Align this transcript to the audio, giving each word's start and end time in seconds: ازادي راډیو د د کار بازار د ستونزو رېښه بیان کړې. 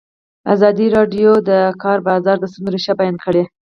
ازادي 0.53 0.87
راډیو 0.97 1.31
د 1.41 1.43
د 1.49 1.51
کار 1.83 1.97
بازار 2.07 2.35
د 2.39 2.45
ستونزو 2.51 2.73
رېښه 2.73 2.93
بیان 2.99 3.15
کړې. 3.23 3.43